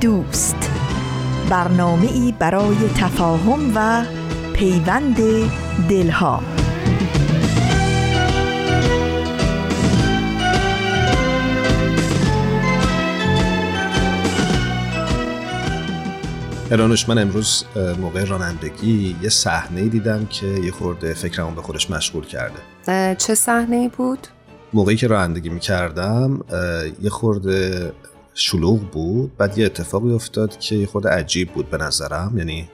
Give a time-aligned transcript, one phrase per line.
[0.00, 0.70] دوست.
[1.50, 4.04] برنامه ای برای تفاهم و
[4.54, 5.16] پیوند
[5.88, 6.42] دلها.
[16.70, 17.64] ارانوش من امروز
[18.00, 23.14] موقع رانندگی یه صحنه دیدم که یه خورده فکرمون به خودش مشغول کرده.
[23.14, 24.28] چه صحنه بود؟
[24.72, 26.40] موقعی که رانندگی می‌کردم
[27.02, 27.92] یه خورده
[28.38, 32.68] شلوغ بود بعد یه اتفاقی افتاد که خود عجیب بود به نظرم یعنی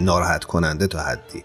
[0.00, 1.44] ناراحت کننده تا حدی.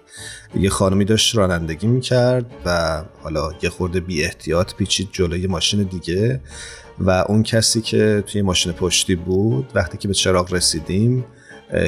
[0.56, 6.42] یه خانمی داشت رانندگی می‌کرد و حالا یه خورده بی احتیاط پیچید جلوی ماشین دیگه
[7.00, 11.26] و اون کسی که توی ماشین پشتی بود وقتی که به چراغ رسیدیم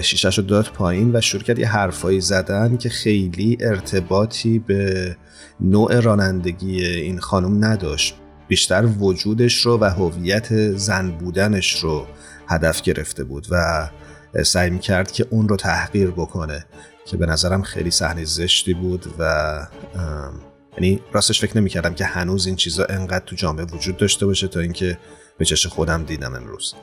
[0.02, 5.16] شیشش رو داد پایین و شروع کرد یه حرفایی زدن که خیلی ارتباطی به
[5.60, 8.16] نوع رانندگی این خانم نداشت.
[8.48, 12.08] بیشتر وجودش رو و هویت زن بودنش رو
[12.48, 13.90] هدف گرفته بود و
[14.44, 16.66] سعی می کرد که اون رو تحقیر بکنه
[17.06, 19.68] که به نظرم خیلی صحنه زشتی بود و
[20.78, 24.48] یعنی راستش فکر نمی کردم که هنوز این چیزا انقدر تو جامعه وجود داشته باشه
[24.48, 24.98] تا اینکه
[25.38, 26.74] به چش خودم دیدم امروز.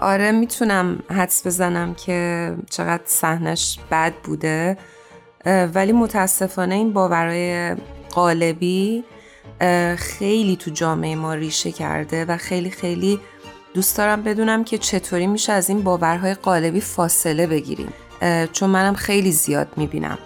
[0.00, 4.78] آره می‌تونم حدس بزنم که چقدر صحنش بد بوده.
[5.74, 7.76] ولی متاسفانه این باورای
[8.10, 9.04] قالبی
[9.96, 13.20] خیلی تو جامعه ما ریشه کرده و خیلی خیلی
[13.74, 17.92] دوست دارم بدونم که چطوری میشه از این باورهای قالبی فاصله بگیریم.
[18.52, 20.18] چون منم خیلی زیاد می‌بینم.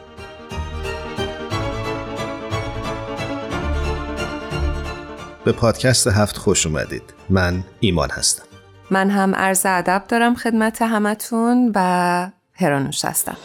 [5.45, 7.03] به پادکست هفت خوش اومدید.
[7.31, 8.45] من ایمان هستم.
[8.91, 13.37] من هم عرض ادب دارم خدمت همتون و هرانوش هستم.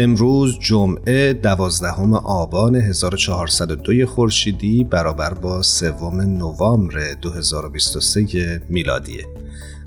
[0.00, 9.26] امروز جمعه دوازدهم آبان 1402 خورشیدی برابر با سوم نوامبر 2023 میلادیه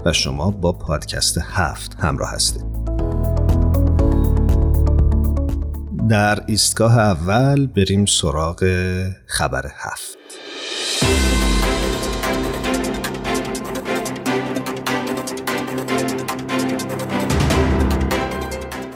[0.06, 2.66] و شما با پادکست هفت همراه هستید.
[6.10, 8.64] در ایستگاه اول بریم سراغ
[9.26, 10.18] خبر هفت.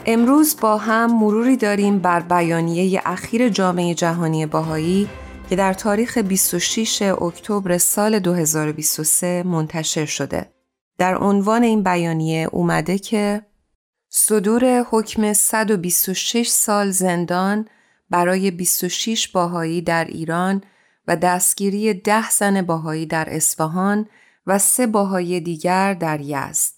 [0.08, 5.08] امروز با هم مروری داریم بر بیانیه اخیر جامعه جهانی باهایی
[5.48, 10.50] که در تاریخ 26 اکتبر سال 2023 منتشر شده.
[10.98, 13.42] در عنوان این بیانیه اومده که
[14.08, 17.68] صدور حکم 126 سال زندان
[18.10, 20.62] برای 26 باهایی در ایران
[21.08, 24.08] و دستگیری ده زن باهایی در اصفهان
[24.46, 26.75] و سه باهایی دیگر در یزد.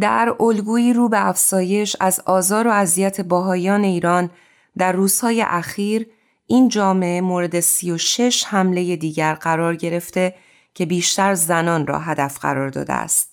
[0.00, 4.30] در الگویی رو به افسایش از آزار و اذیت باهایان ایران
[4.78, 6.06] در روزهای اخیر
[6.46, 10.34] این جامعه مورد 36 حمله دیگر قرار گرفته
[10.74, 13.32] که بیشتر زنان را هدف قرار داده است.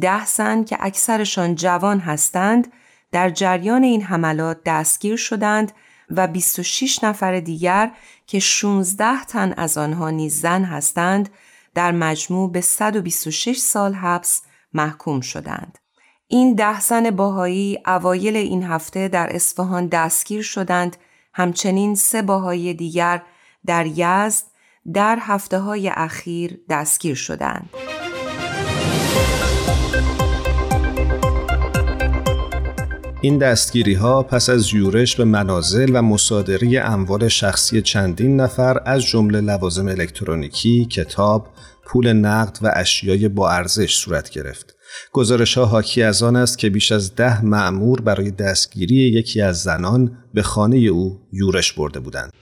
[0.00, 2.72] ده زن که اکثرشان جوان هستند
[3.12, 5.72] در جریان این حملات دستگیر شدند
[6.10, 7.92] و 26 نفر دیگر
[8.26, 11.28] که 16 تن از آنها نیز زن هستند
[11.74, 14.42] در مجموع به 126 سال حبس
[14.74, 15.78] محکوم شدند.
[16.32, 20.96] این ده زن باهایی اوایل این هفته در اصفهان دستگیر شدند
[21.34, 23.22] همچنین سه باهایی دیگر
[23.66, 24.44] در یزد
[24.94, 27.70] در هفته های اخیر دستگیر شدند.
[33.20, 39.02] این دستگیری ها پس از یورش به منازل و مصادره اموال شخصی چندین نفر از
[39.02, 41.48] جمله لوازم الکترونیکی، کتاب،
[41.84, 44.79] پول نقد و اشیای با ارزش صورت گرفت.
[45.12, 49.62] گزارش ها حاکی از آن است که بیش از ده معمور برای دستگیری یکی از
[49.62, 52.32] زنان به خانه او یورش برده بودند.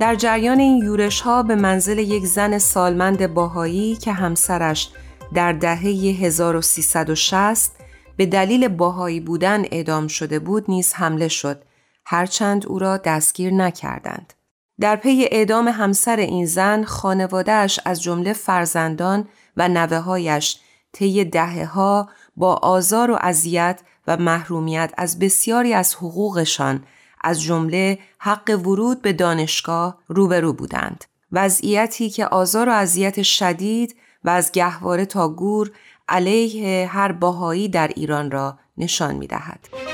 [0.00, 4.90] در جریان این یورش ها به منزل یک زن سالمند باهایی که همسرش
[5.34, 5.86] در دهه
[6.20, 7.72] 1360
[8.16, 11.62] به دلیل باهایی بودن اعدام شده بود نیز حمله شد
[12.06, 14.32] هرچند او را دستگیر نکردند.
[14.80, 20.58] در پی اعدام همسر این زن خانوادهش از جمله فرزندان و نوههایش
[20.92, 26.84] طی دهه ها با آزار و اذیت و محرومیت از بسیاری از حقوقشان
[27.20, 31.04] از جمله حق ورود به دانشگاه روبرو بودند.
[31.32, 35.70] وضعیتی که آزار و اذیت شدید و از گهواره تا گور
[36.08, 39.93] علیه هر باهایی در ایران را نشان می دهد.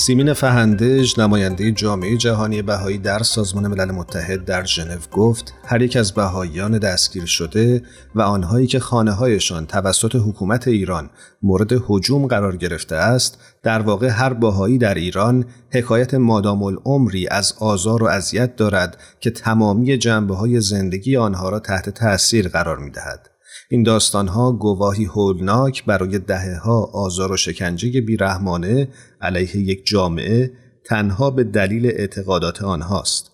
[0.00, 5.96] سیمین فهندج نماینده جامعه جهانی بهایی در سازمان ملل متحد در ژنو گفت هر یک
[5.96, 7.82] از بهاییان دستگیر شده
[8.14, 11.10] و آنهایی که خانه هایشان توسط حکومت ایران
[11.42, 17.54] مورد حجوم قرار گرفته است در واقع هر باهایی در ایران حکایت مادام العمری از
[17.58, 22.90] آزار و اذیت دارد که تمامی جنبه های زندگی آنها را تحت تأثیر قرار می
[22.90, 23.30] دهد.
[23.72, 28.88] این داستانها گواهی هولناک برای دهه ها آزار و شکنجه بیرحمانه
[29.20, 30.52] علیه یک جامعه
[30.84, 33.30] تنها به دلیل اعتقادات آنهاست.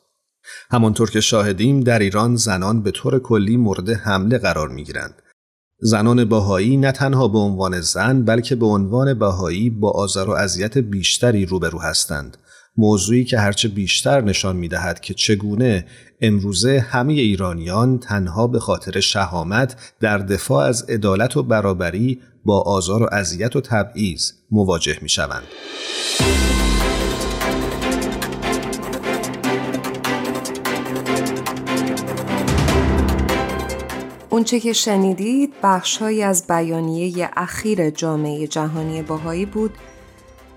[0.70, 5.22] همانطور که شاهدیم در ایران زنان به طور کلی مورد حمله قرار می گیرند.
[5.80, 10.78] زنان باهایی نه تنها به عنوان زن بلکه به عنوان باهایی با آزار و اذیت
[10.78, 12.36] بیشتری روبرو هستند
[12.78, 15.86] موضوعی که هرچه بیشتر نشان می دهد که چگونه
[16.20, 23.02] امروزه همه ایرانیان تنها به خاطر شهامت در دفاع از عدالت و برابری با آزار
[23.02, 25.46] و اذیت و تبعیض مواجه می شوند.
[34.30, 39.70] اونچه که شنیدید بخشهایی از بیانیه اخیر جامعه جهانی باهایی بود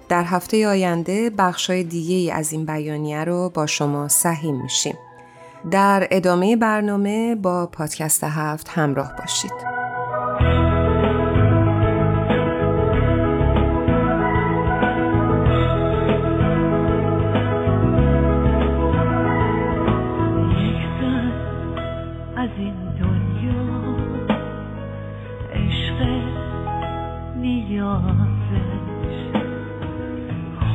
[0.10, 4.98] در هفته آینده بخشای دیگه از این بیانیه رو با شما سهیم میشیم.
[5.72, 9.80] در ادامه برنامه با پادکست هفت همراه باشید.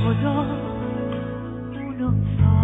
[0.05, 0.37] خدا
[1.75, 2.64] اونو سا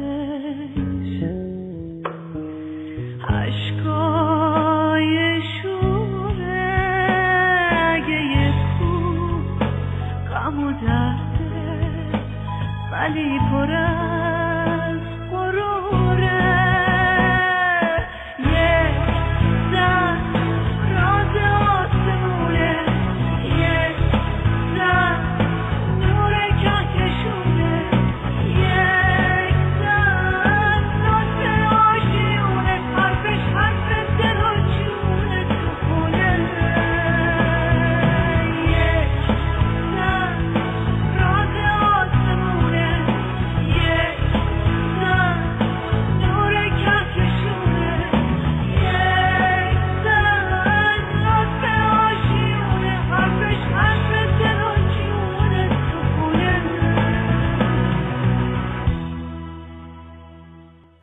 [0.00, 0.79] say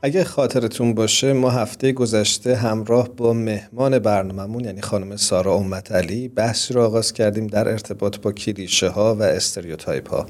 [0.07, 6.27] اگه خاطرتون باشه ما هفته گذشته همراه با مهمان برنامهمون یعنی خانم سارا امت علی
[6.27, 10.25] بحثی رو آغاز کردیم در ارتباط با کلیشه ها و stereotype ها.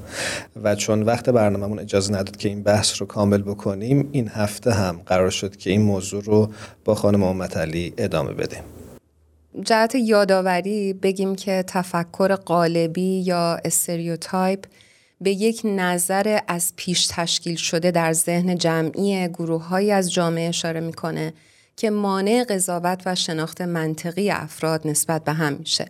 [0.62, 5.00] و چون وقت برنامهمون اجازه نداد که این بحث رو کامل بکنیم این هفته هم
[5.06, 6.50] قرار شد که این موضوع رو
[6.84, 8.62] با خانم امت علی ادامه بدیم.
[9.62, 14.64] جهت یادآوری بگیم که تفکر قالبی یا stereotype
[15.20, 21.32] به یک نظر از پیش تشکیل شده در ذهن جمعی گروه از جامعه اشاره می‌کنه
[21.76, 25.86] که مانع قضاوت و شناخت منطقی افراد نسبت به هم میشه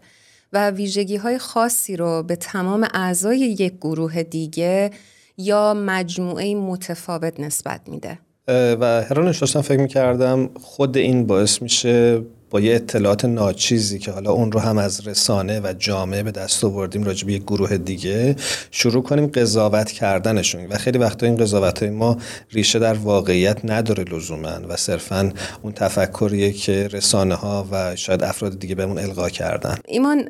[0.53, 4.91] و ویژگی های خاصی رو به تمام اعضای یک گروه دیگه
[5.39, 8.19] یا مجموعه متفاوت نسبت میده.
[8.49, 14.33] و هرانش داشتم فکر می‌کردم خود این باعث میشه با یه اطلاعات ناچیزی که حالا
[14.33, 18.37] اون رو هم از رسانه و جامعه به دست آوردیم راجع به یک گروه دیگه
[18.71, 20.67] شروع کنیم قضاوت کردنشون.
[20.67, 22.17] و خیلی وقتا این قضاوت های ما
[22.53, 28.59] ریشه در واقعیت نداره لزوما و صرفا اون تفکریه که رسانه ها و شاید افراد
[28.59, 29.77] دیگه بهمون القا کردن.
[29.85, 30.29] ایمان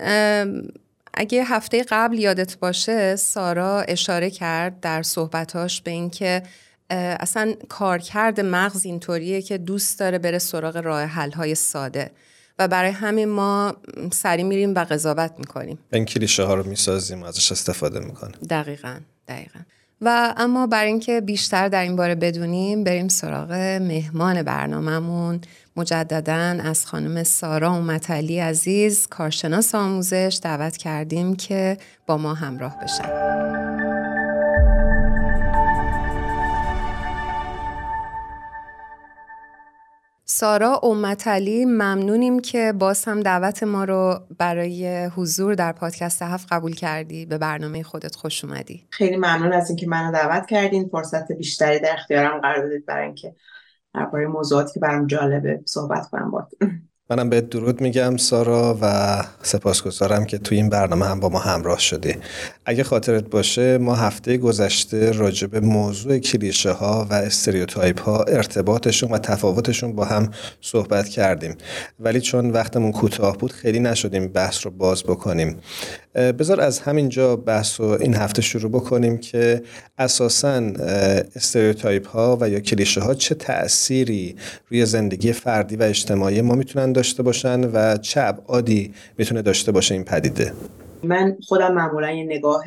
[1.14, 6.42] اگه هفته قبل یادت باشه سارا اشاره کرد در صحبتاش به اینکه
[6.90, 12.10] اصلا کارکرد مغز اینطوریه که دوست داره بره سراغ راه حل های ساده.
[12.58, 13.76] و برای همین ما
[14.12, 15.78] سری میریم و قضاوت می‌کنیم.
[15.92, 18.36] این کلیشه ها رو می‌سازیم ازش استفاده می‌کنیم.
[18.50, 18.96] دقیقا
[19.28, 19.58] دقیقا.
[20.00, 23.52] و اما برای اینکه بیشتر در این باره بدونیم بریم سراغ
[23.82, 25.40] مهمان برنامهمون.
[25.76, 33.87] مجددا از خانم سارا اومتلی عزیز کارشناس آموزش دعوت کردیم که با ما همراه بشن.
[40.30, 46.74] سارا امتلی ممنونیم که باز هم دعوت ما رو برای حضور در پادکست هفت قبول
[46.74, 47.26] کردی.
[47.26, 48.86] به برنامه خودت خوش اومدی.
[48.90, 50.88] خیلی ممنون از اینکه منو دعوت کردین.
[50.88, 53.34] فرصت بیشتری در اختیارم قرار دادید برای اینکه
[53.94, 56.48] درباره موضوعاتی که برام جالبه صحبت کنم با
[57.10, 61.78] منم به درود میگم سارا و سپاسگزارم که توی این برنامه هم با ما همراه
[61.78, 62.14] شدی.
[62.64, 69.10] اگه خاطرت باشه ما هفته گذشته راجع به موضوع کلیشه ها و استریوتایپ ها ارتباطشون
[69.10, 71.54] و تفاوتشون با هم صحبت کردیم.
[72.00, 75.56] ولی چون وقتمون کوتاه بود خیلی نشدیم بحث رو باز بکنیم.
[76.14, 79.62] بذار از همینجا بحث رو این هفته شروع بکنیم که
[79.98, 80.72] اساسا
[81.36, 84.36] استریوتایپ ها و یا کلیشه ها چه تأثیری
[84.68, 89.94] روی زندگی فردی و اجتماعی ما می‌تونن داشته باشن و چه ابعادی می‌تونه داشته باشه
[89.94, 90.52] این پدیده؟
[91.02, 92.64] من خودم معمولا یه نگاه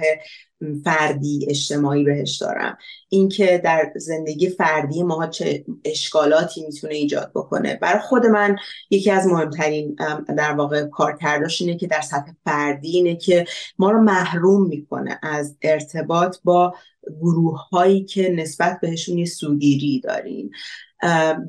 [0.83, 2.77] فردی اجتماعی بهش دارم.
[3.09, 7.75] اینکه در زندگی فردی ما چه اشکالاتی می‌تونه ایجاد بکنه.
[7.81, 8.55] برای خود من
[8.89, 9.95] یکی از مهمترین
[10.37, 13.45] در واقع کارکرداش اینه که در سطح فردی اینه که
[13.79, 16.73] ما رو محروم می‌کنه از ارتباط با
[17.21, 20.51] گروه هایی که نسبت بهشون یه سوگیری داریم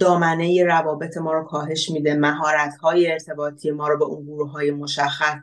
[0.00, 4.70] دامنه روابط ما رو کاهش میده مهارت های ارتباطی ما رو به اون گروه های
[4.70, 5.36] مشخص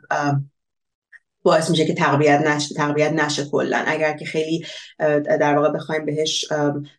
[1.42, 3.84] باعث میشه که تقویت نشه تقویت نشه کلا.
[3.86, 4.64] اگر که خیلی
[5.24, 6.52] در واقع بخوایم بهش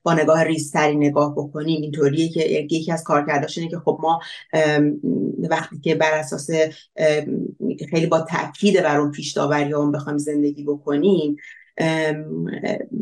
[0.03, 4.20] با نگاه ریزتری نگاه بکنیم اینطوریه که یکی از کارکرداش اینه که خب ما
[5.50, 6.50] وقتی که بر اساس
[7.89, 11.38] خیلی با تاکید بر اون پیش داوری بخوایم زندگی بکنیم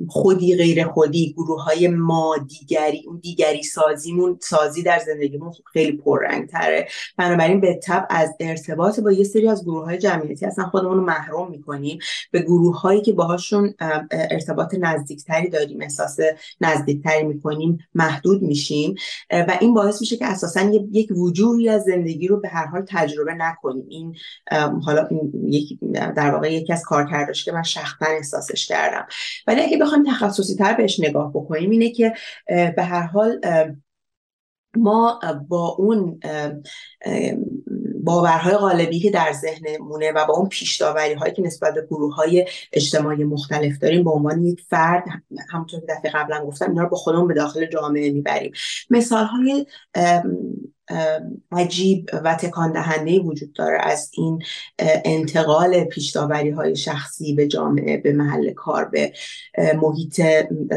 [0.07, 6.49] خودی غیر خودی گروه های ما دیگری اون دیگری سازیمون سازی در زندگیمون خیلی پررنگ
[6.49, 10.97] تره بنابراین به تب از ارتباط با یه سری از گروه های جمعیتی اصلا خودمون
[10.97, 11.99] رو محروم می‌کنیم.
[12.31, 13.73] به گروه هایی که باهاشون
[14.11, 16.17] ارتباط نزدیکتری داریم احساس
[16.61, 18.95] نزدیکتری می‌کنیم محدود میشیم.
[19.31, 20.61] و این باعث میشه که اساسا
[20.91, 23.85] یک وجوهی از زندگی رو به هر حال تجربه نکنیم.
[23.89, 24.15] این
[24.85, 25.09] حالا
[25.47, 29.07] یک در واقع یکی از کارکرداش که من شخصا احساسش کردم.
[29.47, 32.13] ولی اگه بخوایم تخصصی تر بهش نگاه بکنیم اینه که
[32.47, 33.41] به هر حال
[34.77, 36.19] ما با اون
[38.03, 42.45] باورهای غالبی که در ذهنمونه و با اون پیشداوری هایی که نسبت به گروه های
[42.73, 45.03] اجتماعی مختلف داریم به عنوان یک فرد
[45.49, 48.51] همونطور که دفعه قبلا گفتم اینا رو با خودمون به داخل جامعه می‌بریم.
[48.89, 49.65] مثال های
[51.51, 54.39] عجیب و تکان دهنده وجود داره از این
[55.05, 59.13] انتقال پیشداوری های شخصی به جامعه به محل کار به
[59.81, 60.21] محیط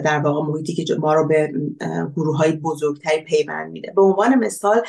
[0.04, 1.52] در واقع محیطی که ما رو به
[2.16, 3.92] گروه های بزرگتری پیوند میده.
[3.97, 4.83] به عنوان مثال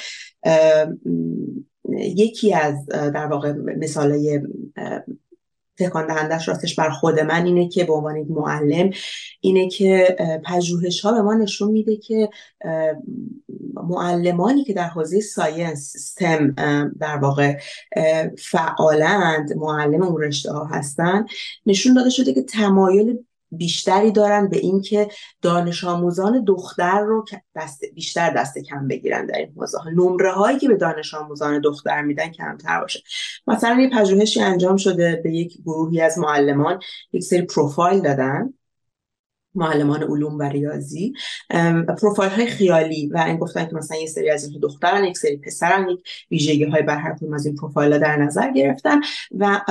[1.97, 4.41] یکی از در واقع مثالای
[5.77, 8.89] تکان دهندش راستش بر خود من اینه که به عنوان یک معلم
[9.41, 12.29] اینه که پژوهش ها به ما نشون میده که
[13.83, 16.55] معلمانی که در حوزه ساینس سم
[16.99, 17.57] در واقع
[18.39, 21.25] فعالند معلم اون رشته ها هستن
[21.65, 23.17] نشون داده شده که تمایل
[23.57, 25.07] بیشتری دارن به اینکه
[25.41, 30.67] دانش آموزان دختر رو دست بیشتر دست کم بگیرن در این حوزه نمره هایی که
[30.67, 33.03] به دانش آموزان دختر میدن کمتر باشه.
[33.48, 36.79] مثلا یه پژوهشی انجام شده به یک گروهی از معلمان
[37.13, 38.53] یک سری پروفایل دادن.
[39.55, 41.13] معلمان علوم و ریاضی
[42.01, 45.38] پروفایل های خیالی و این گفتن که مثلا یه سری از این دخترن یک سری
[45.38, 46.00] پسرن یک
[46.31, 49.01] ویژگی های بر هر از این پروفایل ها در نظر گرفتن
[49.38, 49.62] و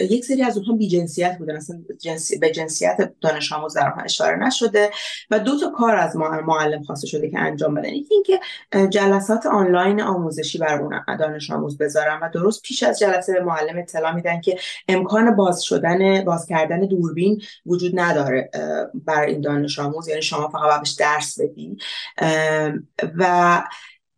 [0.00, 4.36] یک سری از اونها بی جنسیت بودن اصلا جنسی به جنسیت دانش آموز در اشاره
[4.46, 4.90] نشده
[5.30, 7.88] و دو تا کار از معلم خواسته شده که انجام بدن.
[7.88, 8.40] یکی اینکه
[8.88, 13.78] جلسات آنلاین آموزشی بر اون دانش آموز بذارن و درست پیش از جلسه به معلم
[13.78, 18.50] اطلاع میدن که امکان باز شدن باز کردن دوربین وجود نداره
[19.24, 21.76] بر این دانش آموز یعنی شما فقط باید درس بدی.
[23.18, 23.62] و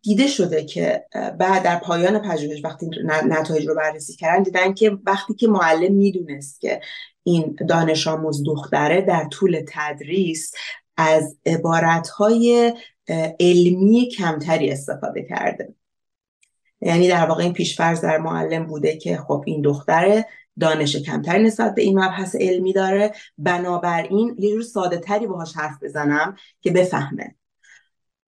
[0.01, 1.05] دیده شده که
[1.39, 6.61] بعد در پایان پژوهش وقتی نتایج رو بررسی کردن دیدن که وقتی که معلم می‌دونست
[6.61, 6.81] که
[7.23, 10.51] این دانش آموز دختره در طول تدریس
[10.97, 12.73] از عبارتهای
[13.39, 15.73] علمی کمتری استفاده کرده.
[16.81, 20.25] یعنی در واقع این پیشفرض در معلم بوده که خب این دختره
[20.59, 23.11] دانش کمتری نسبت به این مبحث علمی داره.
[23.37, 27.35] بنابراین یه جور ساده تری باهاش حرف بزنم که بفهمه.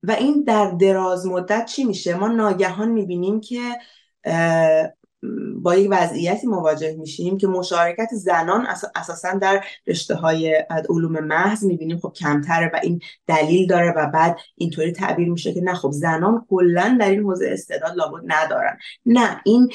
[0.04, 3.60] و این در دراز مدت چی میشه؟ ما ناگهان می‌بینیم که
[5.56, 12.00] با یک وضعیتی مواجه میشیم که مشارکت زنان اساسا در رشته های علوم محض می‌بینیم
[12.00, 16.46] خب کمتره و این دلیل داره و بعد اینطوری تعبیر میشه که نه خب زنان
[16.50, 18.78] کلا در این حوزه استعداد لابد ندارن.
[19.06, 19.70] نه این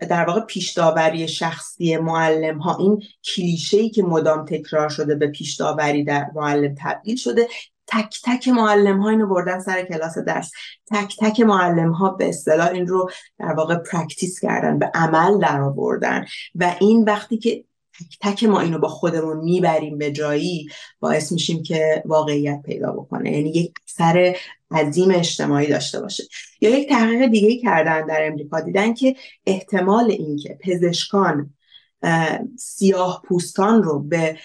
[0.00, 6.04] در واقع پیشداوری شخصی معلم ها این کلیشه ای که مدام تکرار شده به پیشداوری
[6.04, 7.48] در معلم تبدیل شده.
[7.86, 10.50] تک تک معلم ها اینو بردن سر کلاس درس.
[10.90, 15.60] تک تک معلم ها به اصطلاح این رو در واقع practice کردن به عمل در
[15.60, 16.24] آوردن.
[16.54, 17.64] و این وقتی که
[17.98, 20.68] تک تک ما اینو با خودمون می‌بریم به جایی
[21.00, 23.32] باعث میشیم که واقعیت پیدا بکنه.
[23.32, 24.36] یعنی یک اثر
[24.70, 26.24] عظیم اجتماعی داشته باشه.
[26.60, 28.60] یا یک تحقیق دیگه کردن در امریکا.
[28.60, 31.54] دیدن که احتمال اینکه پزشکان
[32.58, 34.38] سیاه پوستان رو به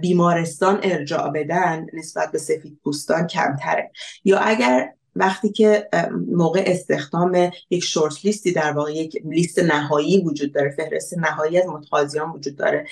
[0.00, 3.90] بیمارستان ارجاع بدن نسبت به سفید پوستان کمتره.
[4.24, 5.88] یا اگر وقتی که
[6.32, 11.66] موقع استخدام یک شورت لیستی در واقع یک لیست نهایی وجود داره فهرست نهایی از
[11.66, 12.86] متقاضیان وجود داره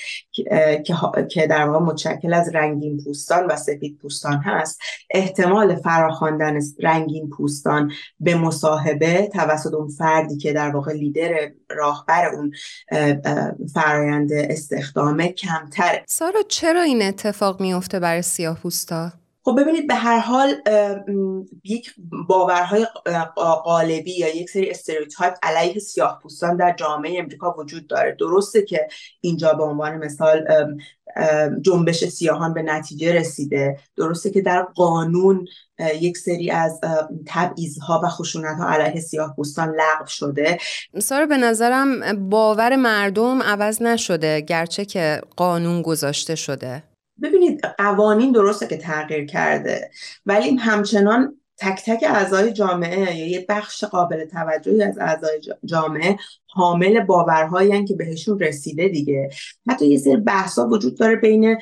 [1.30, 4.80] که در واقع متشکل از رنگین پوستان و سفید پوستان هست
[5.10, 12.52] احتمال فراخواندن رنگین پوستان به مصاحبه توسط اون فردی که در واقع لیدر راهبر اون
[13.74, 19.12] فرایند استخدامه کمتره سارا چرا این اتفاق میفته برای سیاه پوستا؟
[19.46, 20.54] خب ببینید به هر حال
[21.64, 21.94] یک
[22.28, 22.86] باورهای
[23.64, 28.16] قالبی یا یک سری استریوتایپ علیه سیاه پوستان در جامعه امریکا وجود داره.
[28.20, 28.88] درسته که
[29.20, 30.46] اینجا به عنوان مثال
[31.60, 33.78] جنبش سیاهان به نتیجه رسیده.
[33.96, 35.46] درسته که در قانون
[36.00, 36.80] یک سری از
[37.26, 40.58] تبعیضها و خشونت ها علیه سیاه پوستان لغو شده.
[40.98, 46.82] سارا به نظرم باور مردم عوض نشده گرچه که قانون گذاشته شده.
[47.22, 49.90] ببینید قوانین درسته که تغییر کرده
[50.26, 56.16] ولی همچنان تک تک اعضای جامعه یا یه بخش قابل توجهی از اعضای جامعه
[56.56, 59.30] حامل باورهایی که بهشون رسیده دیگه.
[59.68, 61.58] حتی یه سری بحثا وجود داره بین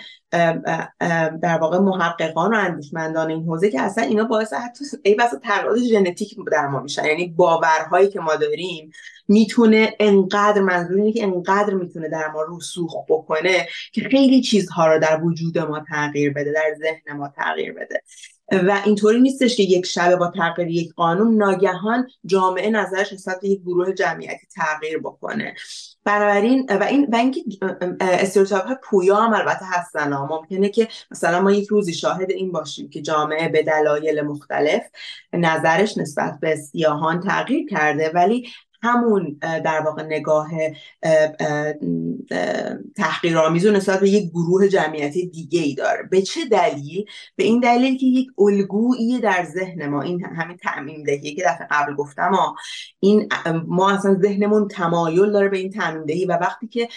[1.43, 5.79] در واقع محققان و اندیشمندان این حوزه که اصلا اینا باعث حتی ای بسا تغییرات
[5.79, 7.05] ژنتیک در ما میشن.
[7.05, 8.91] یعنی باورهایی که ما داریم
[9.29, 14.99] می‌تونه انقدر منظور اینه که انقدر می‌تونه در ما رسوخ بکنه که خیلی چیزها رو
[14.99, 18.03] در وجود ما تغییر بده در ذهن ما تغییر بده.
[18.53, 23.49] و اینطوری نیستش که یک شبه با تغییر یک قانون ناگهان جامعه نظرش نسبت به
[23.49, 25.55] یک گروه جمعیتی تغییر بکنه.
[26.05, 27.41] بنابراین و این و اینکه
[28.67, 33.03] های پویا هم البته هستن ممکنه که مثلا ما یک روزی شاهد این باشیم که
[33.03, 34.83] جامعه به دلایل مختلف
[35.33, 38.49] نظرش نسبت به سیاهان تغییر کرده ولی
[38.85, 40.51] همون در واقع نگاه
[42.97, 46.03] تحقیرآمیز و نسبت به یک گروه جمعیتی دیگه ای داره.
[46.11, 47.05] به چه دلیل؟
[47.37, 51.67] به این دلیل که یک الگویی در ذهن ما این همین تعمیم دهی که دفعه
[51.71, 52.57] قبل گفتم ما
[53.01, 53.29] این
[53.67, 56.89] ما اصلا ذهنمون تمایل داره به این تعمیم دهی و وقتی که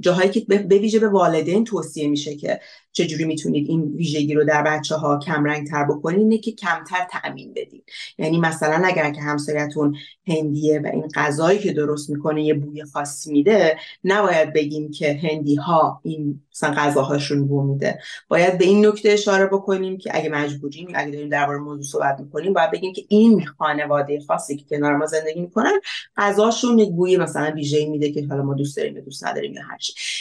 [0.00, 2.60] جاهایی که به ویژه به والدین توصیه میشه که
[2.94, 7.54] چجوری می‌تونید این ویژگی رو در بچه ها کمرنگ تر بکنید اینه که کمتر تأمین
[7.54, 7.84] بدید
[8.18, 13.32] یعنی مثلا اگر که همسایتون هندیه و این غذایی که درست می‌کنه یه بوی خاصی
[13.32, 17.98] میده نباید بگیم که هندی ها این مثلا غذاهاشون بو میده.
[18.28, 22.52] باید به این نکته اشاره بکنیم که اگه مجبوریم اگه داریم درباره موضوع صحبت می‌کنیم
[22.52, 25.80] باید بگیم که این خانواده خاصی که کنار ما زندگی می‌کنن
[26.16, 29.78] غذاشون یک بوی مثلا ویژه‌ای میده که حالا ما دوست داریم دوست نداریم یا هر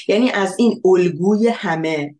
[0.07, 2.15] یعنی از این الگوی همه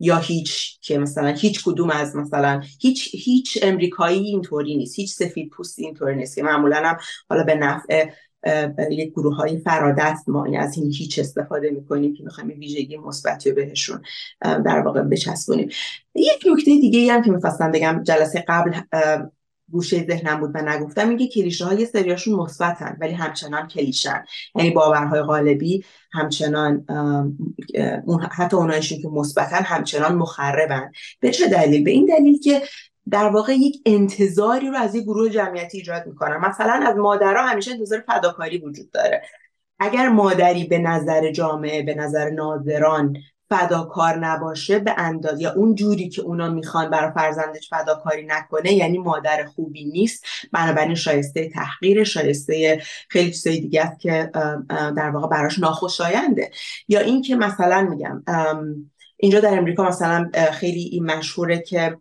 [0.00, 5.50] یا هیچ که مثلا هیچ کدوم از مثلا هیچ هیچ امریکایی اینطوری نیست هیچ سفید
[5.50, 6.96] پوستی اینطوری نیست که معمولا هم
[7.28, 8.10] حالا به نفع
[8.90, 14.02] یک گروه های فرادست ما از این هیچ استفاده می‌کنیم که می‌خوایم ویژگی مثبتی بهشون
[14.40, 15.68] در واقع بچسبونیم.
[16.14, 18.72] یک نکته دیگه هم که می‌خواستم بگم جلسه قبل
[19.72, 25.22] گوشه ذهنم بود و نگفتم میگه کلیشه های سریاشون مثبتن ولی همچنان کلیشن یعنی باورهای
[25.22, 26.86] غالبی همچنان
[28.30, 30.92] حتی اونایشون که مثبتن همچنان مخربن.
[31.20, 32.62] به چه دلیل؟ به این دلیل که
[33.10, 36.36] در واقع یک انتظاری رو از یک گروه جمعیتی ایجاد می‌کنن.
[36.36, 39.22] مثلا از مادرها همیشه انتظار فداکاری وجود داره.
[39.78, 43.16] اگر مادری به نظر جامعه به نظر ناظران
[43.50, 48.98] فداکار نباشه به اندازه یا اون جوری که اونا می‌خوان برای فرزندش فداکاری نکنه یعنی
[48.98, 50.24] مادر خوبی نیست.
[50.52, 54.30] بنابراین شایسته تحقیر شایسته خیلی چیزای دیگه است که
[54.96, 56.50] در واقع براش ناخوشاینده.
[56.88, 58.22] یا اینکه مثلا میگم
[59.16, 61.96] اینجا در امریکا مثلا خیلی این مشهوره که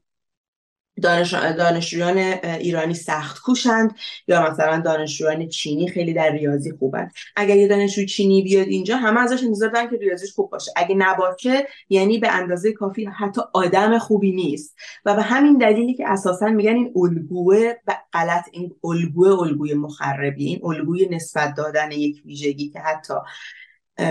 [1.01, 1.33] دانش...
[1.33, 3.95] دانشجویان ایرانی سخت کوشند
[4.27, 7.11] یا مثلا دانشجویان چینی خیلی در ریاضی خوبند.
[7.35, 10.71] اگر یه دانشجوی چینی بیاد اینجا همه ازش انتظار دارن که ریاضیش خوب باشه.
[10.75, 14.75] اگه نباشه یعنی به اندازه کافی حتی آدم خوبی نیست.
[15.05, 17.73] و به همین دلیلی که اساسا میگن این الگوه
[18.13, 23.13] غلط این الگوه الگوی مخربی این الگوی نسبت دادن یک ویژگی که حتی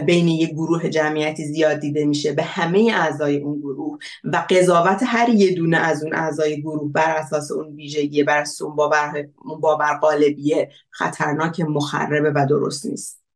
[0.06, 5.28] بین یک گروه جمعیتی زیاد دیده میشه به همه اعضای اون گروه و قضاوت هر
[5.28, 9.28] یه دونه از اون اعضای گروه بر اساس اون ویژگی بر اساس اون باور
[9.60, 13.27] باور قالبیه خطرناک مخربه و درست نیست.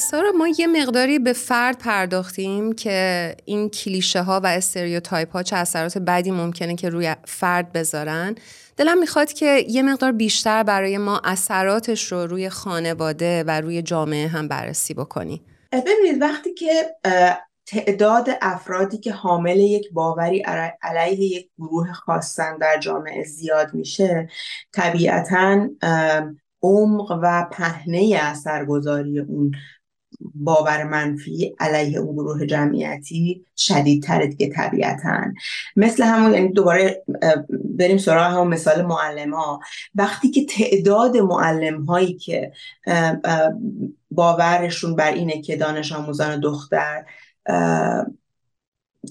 [0.00, 5.56] سارا ما یه مقداری به فرد پرداختیم که این کلیشه ها و استریوتایپ ها چه
[5.56, 8.34] اثرات بدی ممکنه که روی فرد بذارن.
[8.76, 14.28] دلم می‌خواد که یه مقدار بیشتر برای ما اثراتش رو روی خانواده و روی جامعه
[14.28, 15.42] هم بررسی بکنی.
[15.72, 16.96] ببینید وقتی که
[17.66, 20.44] تعداد افرادی که حامل یک باوری
[20.82, 24.28] علیه یک گروه خاصن در جامعه زیاد میشه
[24.72, 25.68] طبیعتا
[26.62, 29.52] عمق و پهنه اثرگذاری اون
[30.34, 35.20] باور منفی علیه اون گروه جمعیتی شدیدتره دیگه طبیعتا.
[35.76, 37.02] مثل همون یعنی دوباره
[37.78, 39.60] بریم سراغ همون مثال معلم ها
[39.94, 42.52] وقتی که تعداد معلم هایی که
[44.10, 47.04] باورشون بر اینه که دانش آموزان دختر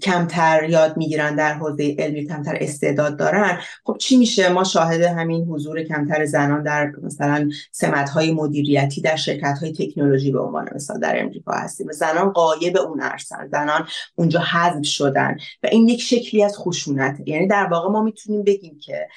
[0.01, 3.59] کمتر یاد می‌گیرن در حوزه علمی کمتر استعداد دارن.
[3.85, 9.15] خب چی میشه؟ ما شاهد همین حضور کمتر زنان در مثلا سمت های مدیریتی در
[9.15, 11.91] شرکت های تکنولوژی به عنوان مثال در امریکا هستیم.
[11.91, 15.37] زنان قایب اون عرصن زنان اونجا حذف شدن.
[15.63, 17.17] و این یک شکلی از خشونت.
[17.25, 19.07] یعنی در واقع ما می‌تونیم بگیم که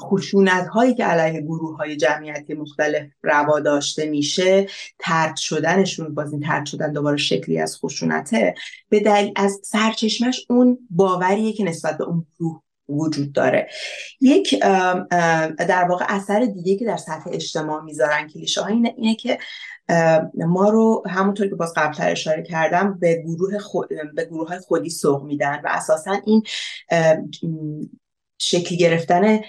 [0.00, 4.66] خشونت هایی که علیه گروه های جمعیتی مختلف روا داشته میشه
[4.98, 8.54] ترد شدنشون باز این ترد شدن دوباره شکلی از خشونته
[8.88, 13.68] به دلیل از سرچشمش اون باوریه که نسبت به اون گروه وجود داره.
[14.20, 14.60] یک
[15.58, 19.38] در واقع اثر دیگه که در سطح اجتماع می‌ذارن کلیشه اینه, اینه که
[20.34, 23.50] ما رو همونطور که باز قبلتر اشاره کردم به گروه,
[24.14, 26.42] به گروه های خودی سوق میدن و اساسا این
[28.42, 29.40] شکل گرفتن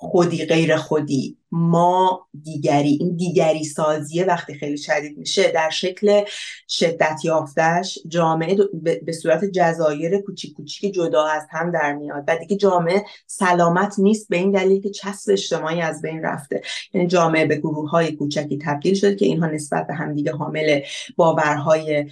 [0.00, 5.52] خودی غیر خودی ما دیگری این دیگری سازیه وقتی خیلی شدید میشه.
[5.52, 6.24] در شکل
[6.68, 8.56] شدت یافتش جامعه
[9.02, 14.28] به صورت جزایر کوچیک کوچیک جدا از هم در میاد و دیگه جامعه سلامت نیست
[14.28, 16.62] به این دلیل که چسب اجتماعی از بین رفته.
[16.94, 20.80] یعنی جامعه به گروه های کوچکی تبدیل شده که اینها نسبت به همدیگه حامل
[21.16, 22.06] باورهای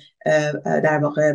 [0.65, 1.35] در واقع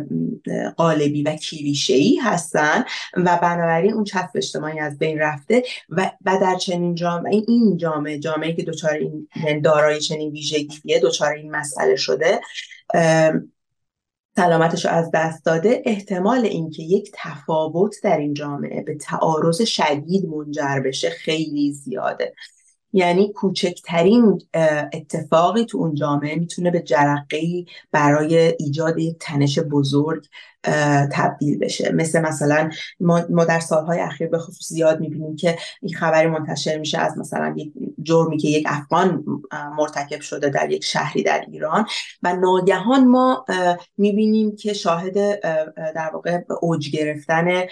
[0.76, 2.84] قالبی و کلیشه‌ای هستن
[3.16, 8.18] و بنابراین اون چسب اجتماعی از بین رفته و, و در چنین جامعه این جامعه
[8.18, 12.40] جامعه که دچار این یعنی دارای چنین ویژگیه دچار این مسئله شده
[14.36, 15.82] سلامتش رو از دست داده.
[15.84, 22.34] احتمال اینکه یک تفاوت در این جامعه به تعارض شدید منجر بشه خیلی زیاده.
[22.92, 24.42] یعنی کوچکترین
[24.92, 30.26] اتفاقی تو اون جامعه می‌تونه به جرقه برای ایجاد یک تنش بزرگ
[31.12, 31.92] تبدیل بشه.
[31.92, 36.98] مثل مثلا ما, در سالهای اخیر به خصوص زیاد می‌بینیم که این خبری منتشر میشه
[36.98, 39.24] از مثلا یک جرمی که یک افغان
[39.78, 41.86] مرتکب شده در یک شهری در ایران
[42.22, 43.44] و ناگهان ما
[43.98, 45.40] می‌بینیم که شاهد
[45.74, 47.62] در واقع اوج گرفتن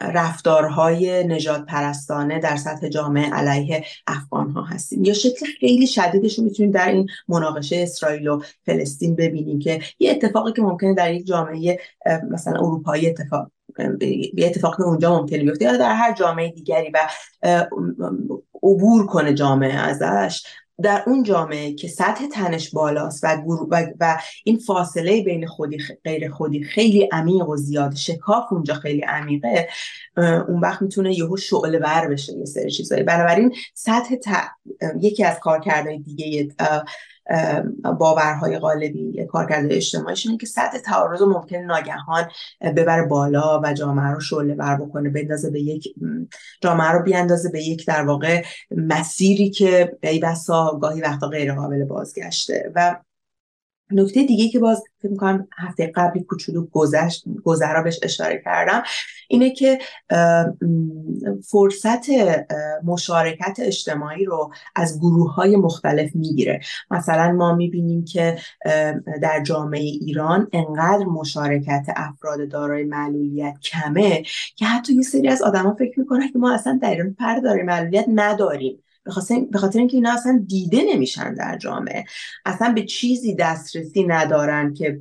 [0.00, 5.04] رفتارهای نجات پرستانه در سطح جامعه علیه افغان ها هستیم.
[5.04, 10.52] یا شکل خیلی شدیدش می‌تونیم در این مناقشه اسرائیل و فلسطین ببینیم که یه اتفاقی
[10.52, 11.78] که ممکنه در یک جامعه
[12.30, 13.50] مثلا اروپایی اتفاق
[14.34, 17.08] یه اتفاقی اونجا ممکنه بیفته یا در هر جامعه دیگری و
[18.62, 20.42] عبور کنه جامعه ازش.
[20.82, 23.26] در اون جامعه که سطح تنش بالاست و,
[23.70, 29.00] و, و این فاصله بین خودی غیر خودی خیلی عمیق و زیاد شکاف اونجا خیلی
[29.00, 29.68] عمیقه
[30.48, 34.14] اون وقت می‌تونه یهو شعله ور بشه یه سری چیزایی بنابراین سطح
[35.00, 36.54] یکی از کارکردهای دیگه
[37.98, 42.28] باورهای قالبی کارکرد اجتماعیش اینه که سطح تعارض ممکن ناگهان
[42.60, 45.94] ببره بالا و جامعه رو شعله ور بکنه بندازه به یک
[46.60, 51.84] جامعه رو بیاندازه به یک در واقع مسیری که ای بسا گاهی وقتا غیر قابل
[51.84, 52.72] بازگشته.
[52.74, 52.96] و
[53.90, 58.82] نکته دیگه که باز فکر می‌کنم هفته قبلی کوچولو گذشت گذرا بهش اشاره کردم
[59.28, 59.78] اینه که
[61.50, 62.06] فرصت
[62.84, 66.60] مشارکت اجتماعی رو از گروه های مختلف می‌گیره.
[66.90, 68.38] مثلا ما می‌بینیم که
[69.22, 74.22] در جامعه ایران انقدر مشارکت افراد دارای معلولیت کمه
[74.56, 77.62] که حتی یه سری از آدما فکر می‌کنن که ما اصلا در ایران فرد دارای
[77.62, 78.82] معلولیت نداریم.
[79.50, 82.04] به خاطر اینکه اینا اصلا دیده نمیشن در جامعه.
[82.44, 85.00] اصلا به چیزی دسترسی ندارن که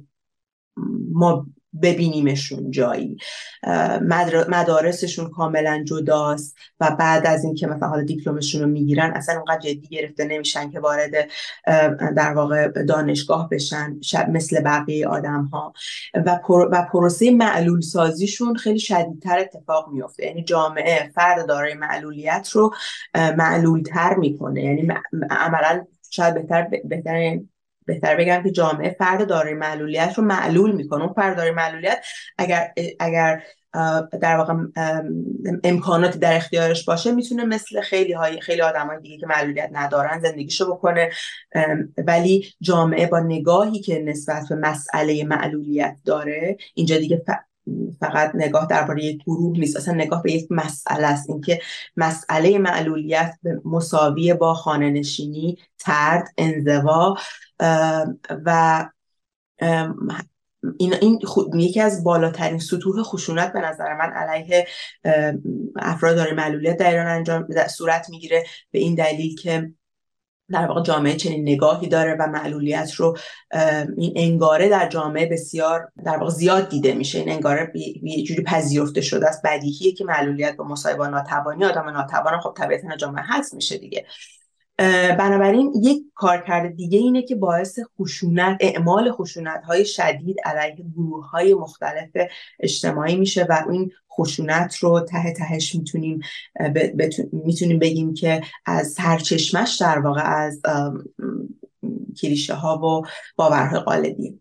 [1.12, 1.48] ما
[1.82, 3.18] ببینیمشون جایی.
[4.48, 9.88] مدارسشون کاملا جداست و بعد از اینکه مثلا حالا دیپلمشون رو می‌گیرن اصلا اونقدر جدی
[9.88, 11.12] گرفته نمیشن که وارد
[12.16, 15.74] در واقع دانشگاه بشن مثل بقیه آدم ها
[16.14, 16.40] و,
[16.72, 22.74] و پروسه معلول سازیشون خیلی شدیدتر اتفاق میفته یعنی جامعه فرد دارای معلولیت رو
[23.16, 24.64] معلولتر می‌کنه.
[24.64, 24.88] یعنی
[25.30, 27.40] عملا شاید بهتر بهتر
[27.86, 31.04] بهتر بگم که جامعه فرد دارای معلولیت رو معلول می‌کنه.
[31.04, 32.06] اون فرد دارای معلولیت
[32.38, 33.44] اگر اگر
[34.22, 34.54] در واقع
[35.64, 40.76] امکاناتی در اختیارش باشه می‌تونه مثل خیلی های خیلی های دیگه که معلولیت ندارن زندگیشو
[40.76, 41.12] بکنه.
[42.08, 47.24] ولی جامعه با نگاهی که نسبت به مسئله معلولیت داره اینجا دیگه
[48.00, 49.78] فقط نگاه درباره یک گروه نیست.
[49.78, 51.30] اصلا نگاه به یک مسئله است.
[51.30, 51.60] اینکه
[51.98, 57.16] مسئله معلولیت به مساوی با خانه نشینی ترد انزوا
[58.46, 58.90] و
[60.78, 61.20] این, این
[61.54, 64.68] یکی از بالاترین سطوح خشونت به نظر من علیه
[65.76, 69.72] افراد داره معلولیت در ایران انجام صورت می‌گیره به این دلیل که
[70.52, 73.18] در واقع جامعه چنین نگاهی داره و معلولیت رو
[73.98, 77.20] این انگاره در جامعه بسیار در واقع زیاد دیده میشه.
[77.20, 77.72] این انگاره
[78.04, 79.42] یه جوری پذیرفته شده است.
[79.42, 84.06] بدیهیه که معلولیت با مصاحبه ناتوانی آدم ناتوان خب طبیعتا جامعه هست میشه دیگه.
[85.18, 91.54] بنابراین یک کارکرد دیگه اینه که باعث خشونت اعمال خشونت های شدید علیه گروه های
[91.54, 92.10] مختلف
[92.60, 96.20] اجتماعی میشه و این خشونت رو ته تهش می‌تونیم
[97.32, 100.62] می‌تونیم بگیم که از سرچشمش در واقع از
[102.22, 104.34] کلیشه ها و باورهای قالبیه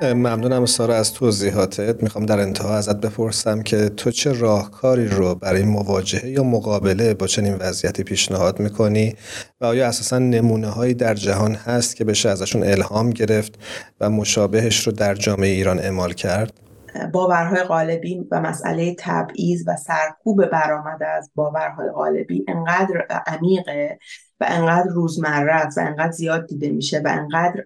[0.00, 5.62] ممنونم سارا از توضیحاتت می‌خوام در انتها ازت بپرسم که تو چه راهکاری رو برای
[5.62, 9.14] مواجهه یا مقابله با چنین وضعیتی پیشنهاد می‌کنی
[9.60, 13.58] و آیا اساسا نمونه هایی در جهان هست که بشه ازشون الهام گرفت
[14.00, 16.52] و مشابهش رو در جامعه ایران اعمال کرد؟
[17.12, 23.98] باورهای غالبی و مسئله تبعیض و سرکوب برآمده از باورهای غالبی انقدر عمیقه
[24.40, 27.64] و انقدر روزمره است و انقدر زیاد دیده میشه و انقدر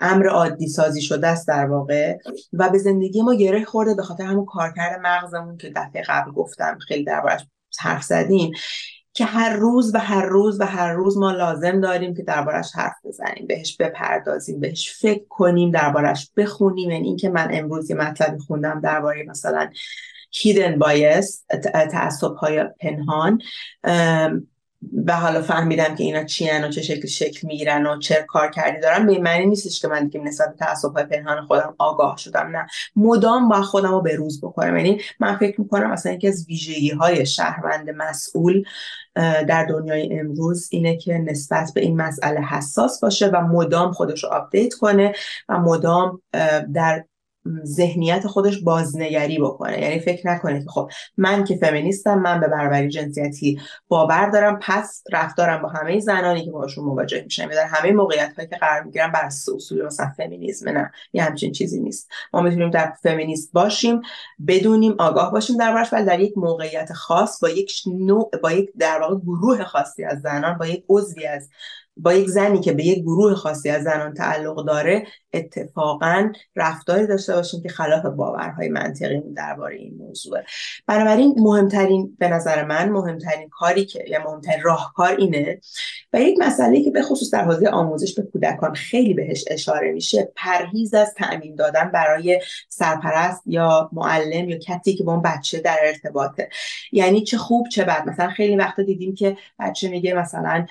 [0.00, 2.18] امر عادی سازی شده است در واقع
[2.52, 6.78] و به زندگی ما گره خورده به خاطر همون کارکرد مغزمون که دفعه قبل گفتم
[6.88, 7.46] خیلی دربارش
[7.80, 8.52] حرف زدیم
[9.12, 12.94] که هر روز و هر روز و هر روز ما لازم داریم که دربارش حرف
[13.04, 16.90] بزنیم بهش بپردازیم بهش فکر کنیم دربارش بخونیم.
[16.90, 19.70] یعنی اینکه من امروز یه مطلبی خوندم درباره مثلا
[20.34, 21.58] hidden bias
[21.90, 23.38] تعصب های پنهان
[25.06, 28.80] و حالا فهمیدم که اینا چی و چه شکل شکل می‌گیرن و چه کار کردی
[28.80, 29.06] دارم.
[29.06, 32.66] به معنی نیستش که من دیگه نسبت به های پنهان خودم آگاه شدم نه.
[32.96, 36.90] مدام با خودم رو به روز بکنم یعنی من فکر می‌کنم اصلا یکی از ویژگی
[36.90, 38.64] های شهروند مسئول
[39.48, 44.30] در دنیای امروز اینه که نسبت به این مسئله حساس باشه و مدام خودش رو
[44.30, 45.12] update کنه
[45.48, 46.22] و مدام
[46.74, 47.04] در
[47.64, 49.80] ذهنیت خودش بازنگری بکنه.
[49.80, 55.02] یعنی فکر نکنه که خب من که فمینیستم من به برابری جنسیتی باور دارم پس
[55.12, 59.12] رفتارم با همه زنانی که باهاشون مواجه میشم در همه موقعیت هایی که قرار می‌گیرم
[59.12, 62.08] بر اصول مثلا فمینیسم نه یه همچین چیزی نیست.
[62.32, 64.00] ما می‌تونیم در فمینیست باشیم
[64.46, 69.00] بدونیم آگاه باشیم دربارش ولی در یک موقعیت خاص با یک نوع با یک در
[69.00, 71.50] واقع گروه خاصی از زنان با یک عضوی از
[71.98, 77.34] با یک زنی که به یک گروه خاصی از زنان تعلق داره اتفاقا رفتاری داشته
[77.34, 80.38] باشیم که خلاف باورهای منطقی درباره این موضوع.
[80.86, 85.60] بنابراین مهمترین به نظر من مهمترین کاری که یا مهمترین راهکار اینه
[86.12, 90.32] و یک مسئله که به خصوص در حوزه آموزش به کودکان خیلی بهش اشاره میشه
[90.36, 95.78] پرهیز از تأمین دادن برای سرپرست یا معلم یا کسی که با اون بچه در
[95.82, 96.48] ارتباطه.
[96.92, 98.08] یعنی چه خوب چه بد.
[98.08, 100.66] مثلا خیلی وقتا دیدیم که بچه میگه مثلا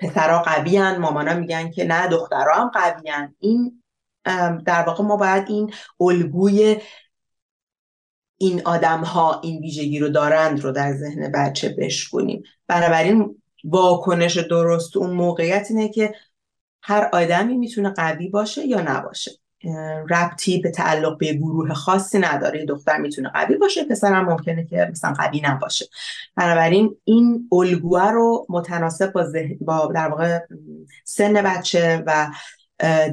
[0.00, 3.34] پسرها قوی مامانا میگن که نه دخترها هم قوی هن.
[3.38, 3.82] این
[4.66, 6.76] در واقع ما باید این الگوی
[8.36, 14.96] این آدم ها این ویژگی رو دارند رو در ذهن بچه بشکنیم بنابراین واکنش درست
[14.96, 16.14] اون موقعیت اینه که
[16.82, 19.30] هر آدمی می‌تونه قوی باشه یا نباشه
[20.10, 22.64] ربطی به تعلق به گروه خاصی نداره.
[22.64, 25.86] دختر می‌تونه قوی باشه پسر هم ممکنه که مثلا قوی نباشه.
[26.36, 29.26] بنابراین این الگوه رو متناسب با,
[29.60, 30.38] با در واقع
[31.04, 32.30] سن بچه و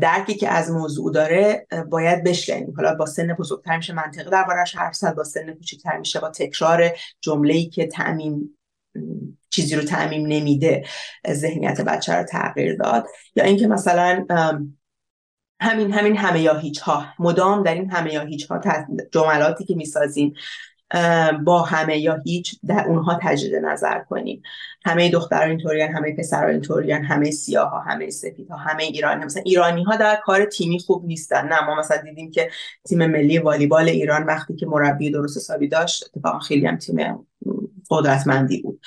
[0.02, 2.74] درکی که از موضوع داره باید بشکنیم.
[2.78, 6.92] حالا با سن بزرگتر میشه منطقی دربارش حرف زد با سن کوچکتر میشه با تکرار
[7.22, 8.58] جمله‌ای که تعمیم
[9.50, 10.86] چیزی رو تعمیم نمیده
[11.32, 13.08] ذهنیت بچه رو تغییر داد.
[13.36, 14.26] یا اینکه مثلا
[15.66, 18.62] همین همین همه یا هیچ ها مدام در این همه یا هیچ ها
[19.12, 20.34] جملاتی که می‌سازیم
[21.46, 24.42] با همه یا هیچ در اونها تجدید نظر کنیم.
[24.86, 29.26] همه دختران اینطوریان همه پسران اینطوریان همه سیاه ها همه سفید ها همه ایرانی.
[29.26, 31.48] مثلا ایرانی ها در کار تیمی خوب نیستن.
[31.48, 32.50] نه ما مثلا دیدیم که
[32.88, 37.28] تیم ملی والیبال ایران وقتی که مربی درست حسابی داشت اتفاقا خیلی هم تیم
[37.90, 38.80] قدرتمندی بود.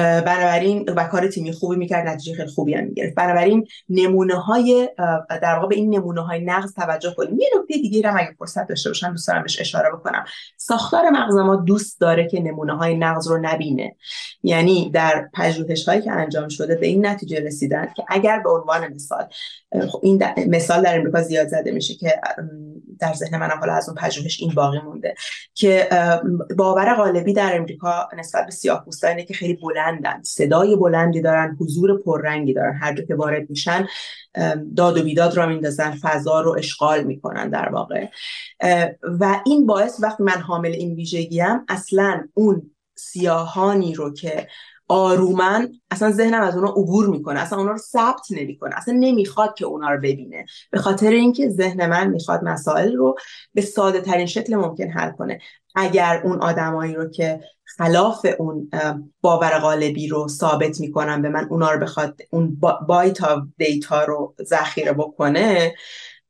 [0.00, 3.14] بنابراین و کار تیمی خوبی می‌کرد نتیجه خیلی خوبی هم می‌گرفت.
[3.14, 4.88] بنابراین نمونه های
[5.28, 7.38] در واقع به این نمونه های نقض توجه کنیم.
[7.38, 10.24] یه نکته دیگه هم اگه فرصت داشته باشم دوست دارم بهش اشاره بکنم.
[10.56, 13.96] ساختار مغز ما دوست داره که نمونه های نقض رو نبینه.
[14.42, 18.94] یعنی در پژوهش هایی که انجام شده به این نتیجه رسیدن که اگر به عنوان
[18.94, 19.24] مثال
[19.88, 22.20] خب این مثال در امریکا زیاد زده میشه که
[23.00, 25.14] در ذهن منم حالا از اون پژوهش این باقی مونده
[25.54, 25.88] که
[26.56, 32.02] باور غالبی در امریکا نسبت به سیاه اینه که خیلی بلندن صدای بلندی دارن حضور
[32.02, 33.86] پررنگی دارن هر جا که وارد میشن
[34.76, 38.06] داد و بیداد را میندازن فضا رو اشغال می‌کنن در واقع.
[39.02, 44.48] و این باعث وقتی من حامل این ویژگیم اصلا اون سیاهانی رو که
[44.94, 49.64] آرومن اصلا ذهنم از اونا عبور می‌کنه اصلا اونا رو ثبت نمی‌کنه اصلا نمی‌خواد که
[49.64, 50.46] اونا رو ببینه.
[50.70, 53.14] به خاطر اینکه ذهن من می‌خواد مسائل رو
[53.54, 55.40] به ساده ترین شکل ممکن حل کنه.
[55.74, 58.70] اگر اون آدمایی رو که خلاف اون
[59.20, 63.18] باور غالبی رو ثابت می‌کنن به من اونا رو بخواد اون بایت
[63.58, 65.74] دیتا رو ذخیره بکنه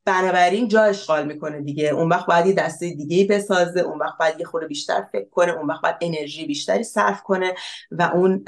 [0.05, 1.89] بنابراین جا اشغال می‌کنه دیگه.
[1.89, 5.51] اون وقت باید یه دسته دیگه بسازه اون وقت باید یه خورده بیشتر فکر کنه
[5.51, 7.53] اون وقت باید انرژی بیشتری صرف کنه
[7.91, 8.43] و اون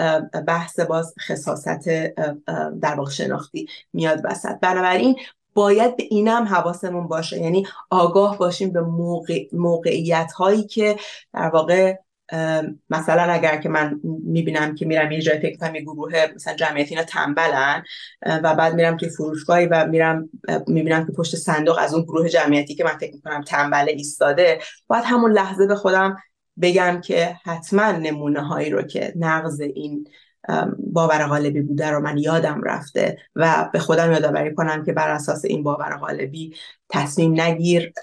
[0.48, 2.13] بحث باز خصاصت
[2.82, 4.60] در واقع شناختی میاد وسط.
[4.62, 5.15] بنابراین
[5.54, 7.41] باید به اینم حواسمون باشه.
[7.41, 10.96] یعنی آگاه باشیم به موقع، موقعیت هایی که
[11.34, 11.96] در واقع
[12.89, 17.03] مثلا اگر که من می‌بینم که میرم یه جای فکر یه گروه مثلا جمعیت اینا
[17.03, 17.83] تنبلن
[18.25, 20.29] و بعد میرم توی فروشگاهی و میرم
[20.67, 25.03] می‌بینم که پشت صندوق از اون گروه جمعیتی که من فکر می‌کنم تنبله ایستاده باید
[25.05, 26.17] همون لحظه به خودم
[26.61, 30.07] بگم که حتما نمونه هایی رو که نقض این
[30.77, 35.45] باور غالبی بوده رو من یادم رفته و به خودم یادآوری کنم که بر اساس
[35.45, 36.55] این باور غالبی
[36.89, 37.93] تصمیم نگیر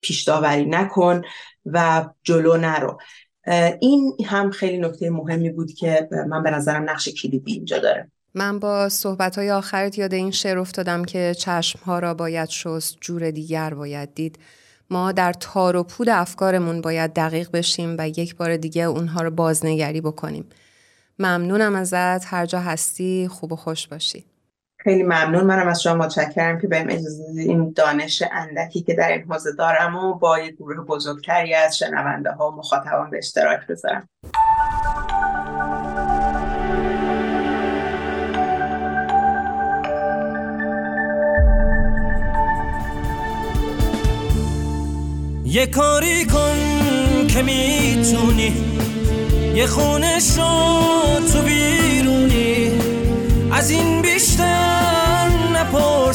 [0.00, 1.22] پیش نکن
[1.66, 2.98] و جلو نرو.
[3.80, 8.10] این هم خیلی نکته مهمی بود که من به نظرم نقش کلیدی اینجا داره.
[8.34, 12.96] من با صحبت های آخرت یاد این شعر افتادم که چشم ها را باید شست
[13.00, 14.38] جور دیگر باید دید.
[14.90, 19.30] ما در تار و پود افکارمون باید دقیق بشیم و یک بار دیگه اونها رو
[19.30, 20.44] بازنگری بکنیم.
[21.18, 22.24] ممنونم ازت.
[22.24, 24.24] هر جا هستی خوب و خوش باشی.
[24.88, 25.44] خیلی ممنون.
[25.44, 29.96] منم از شما متشکرم که بهم اجازه این دانش اندکی که در این حوزه دارم
[29.96, 34.08] و با یک گروه بزرگتری از شنونده ها و مخاطبان به اشتراک بذارم.
[45.44, 46.56] یه کاری کن
[47.26, 48.64] که می‌تونی.
[49.54, 50.42] یه خونه شو
[51.32, 52.80] تو بیرونی.
[53.52, 54.77] از این بیشتر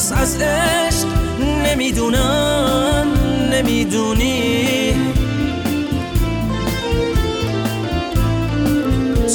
[0.04, 1.06] نپرس از عشق
[1.66, 3.06] نمی‌دونم
[3.52, 4.94] نمی‌دونی.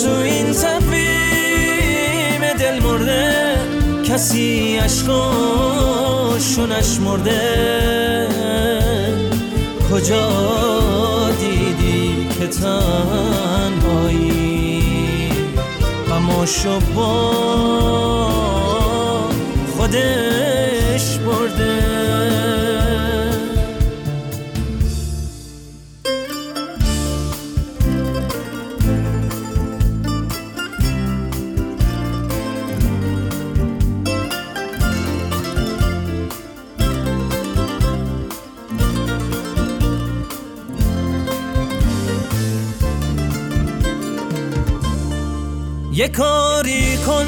[0.03, 0.93] تو این تفیم
[2.59, 3.55] دل مرده
[4.03, 8.27] کسی عشقاشو نشمرده.
[9.91, 10.29] کجا
[11.39, 14.09] دیدی که تنهایی؟
[16.09, 17.29] غماشو با
[19.77, 20.48] خودش
[45.99, 47.25] یه کاری کن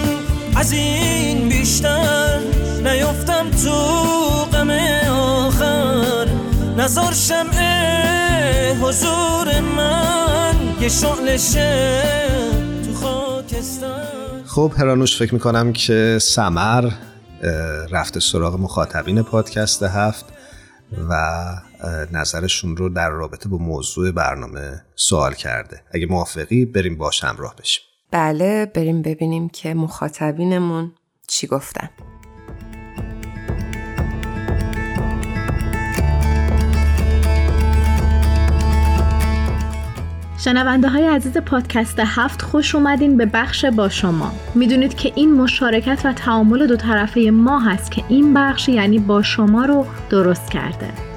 [0.55, 2.39] از این بیشتر
[2.83, 3.71] نیفتم تو
[4.53, 4.69] غم
[5.09, 6.27] آخر.
[6.77, 12.01] نظر شمع حضور من یه شعلشه
[12.85, 14.43] تو خاکستر.
[14.45, 16.91] خب هرانوش فکر می‌کنم که سمر
[17.91, 20.25] رفته سراغ مخاطبین پادکست هفت
[21.09, 21.13] و
[22.11, 25.81] نظرشون رو در رابطه با موضوع برنامه سوال کرده.
[25.91, 27.83] اگه موافقی بریم باش همراه بشیم.
[28.11, 30.91] بله بریم ببینیم که مخاطبینمون
[31.27, 31.89] چی گفتن.
[40.37, 44.31] شنونده های عزیز پادکست هفت خوش اومدین به بخش با شما.
[44.55, 49.21] می‌دونید که این مشارکت و تعامل دو طرفه ما هست که این بخش یعنی با
[49.21, 51.10] شما رو درست کرده.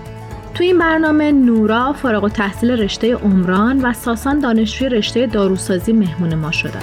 [0.54, 6.34] تو این برنامه نورا فارغ و تحصیل رشته عمران و ساسان دانشجوی رشته داروسازی مهمون
[6.34, 6.82] ما شدن.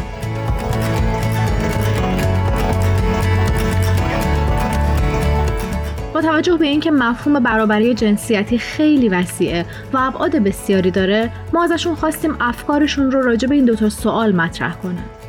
[6.14, 11.96] با توجه به اینکه مفهوم برابری جنسیتی خیلی وسیعه و ابعاد بسیاری داره ما ازشون
[11.96, 15.21] خواستیم افکارشون رو راجع به این دوتا سوال مطرح کنن.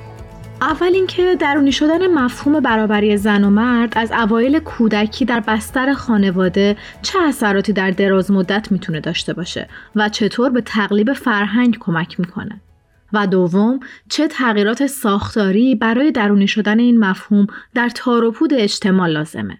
[0.63, 6.77] اول اینکه درونی شدن مفهوم برابری زن و مرد از اوایل کودکی در بستر خانواده
[7.03, 12.61] چه اثراتی در دراز مدت می‌تونه داشته باشه و چطور به تقلیب فرهنگ کمک می‌کنه؟
[13.13, 19.59] و دوم چه تغییرات ساختاری برای درونی شدن این مفهوم در تاروپود اجتماع لازمه؟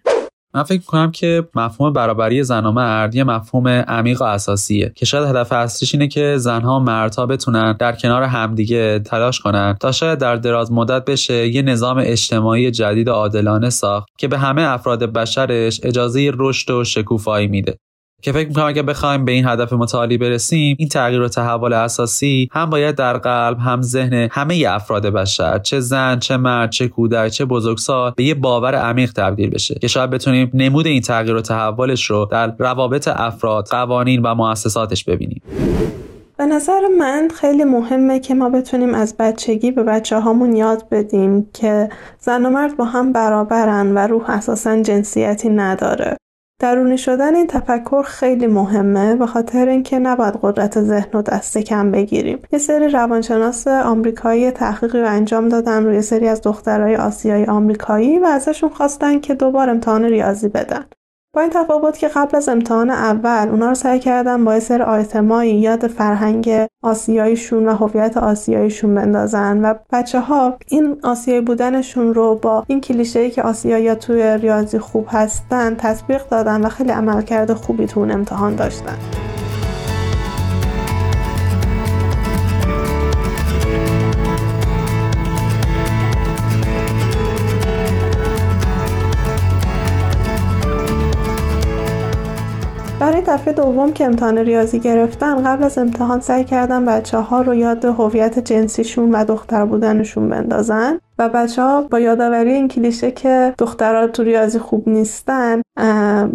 [0.55, 5.07] من فکر کنم که مفهوم برابری زن و مرد یه مفهوم عمیق و اساسیه که
[5.07, 9.93] شاید هدف اصلیش اینه که زنها و مردها بتونن در کنار همدیگه تلاش کنن تا
[9.93, 14.63] شاید در دراز مدت بشه یه نظام اجتماعی جدید و عادلانه ساخت که به همه
[14.63, 17.79] افراد بشرش اجازه رشد و شکوفایی میده.
[18.23, 22.49] که فکر می‌کنم اگه بخوایم به این هدف متعالی برسیم این تغییر و تحول اساسی
[22.53, 27.29] هم باید در قلب هم ذهن همه افراد بشر چه زن چه مرد چه کودک
[27.29, 31.41] چه بزرگسال به یه باور عمیق تبدیل بشه که شاید بتونیم نمود این تغییر و
[31.41, 35.43] تحولش رو در روابط افراد قوانین و مؤسساتش ببینیم.
[36.37, 41.47] به نظر من خیلی مهمه که ما بتونیم از بچگی به بچه هامون یاد بدیم
[41.55, 41.89] که
[42.21, 46.17] زن و مرد با هم برابرن و روح اساسا جنسیتی نداره.
[46.63, 51.91] درونی شدن این تفکر خیلی مهمه به خاطر اینکه نباید قدرت ذهن و دست کم
[51.91, 52.39] بگیریم.
[52.53, 58.25] یه سری روانشناس آمریکایی تحقیقی رو انجام دادن روی سری از دخترای آسیایی آمریکایی و
[58.25, 60.85] ازشون خواستن که دوبار امتحان ریاضی بدن.
[61.35, 65.55] با این تفاوت که قبل از امتحان اول اونا رو سعی کردن با سر آیتمایی
[65.55, 66.51] یاد فرهنگ
[66.83, 73.31] آسیاییشون و هویت آسیاییشون بندازن و بچه ها این آسیایی بودنشون رو با این کلیشه
[73.31, 78.57] که آسیایی توی ریاضی خوب هستن تطبیق دادن و خیلی عملکرد خوبی تو اون امتحان
[78.57, 79.32] داشتن.
[93.13, 97.55] برای دفعه دوم که امتحان ریاضی گرفتن قبل از امتحان سعی کردن بچه ها رو
[97.55, 100.99] یاد هویت جنسیشون و دختر بودنشون بندازن.
[101.19, 105.63] و بچه ها با یادآوری این کلیشه که دخترها تو ریاضی خوب نیستن